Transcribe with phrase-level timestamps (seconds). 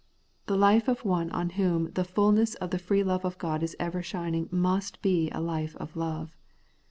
[0.47, 3.75] The life of one on whom the fulness of the free love of God is
[3.79, 6.35] ever shining must be a life of love.